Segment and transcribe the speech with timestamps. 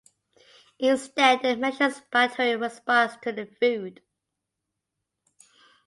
[0.79, 4.01] Instead, it measures a bacterial response to the food.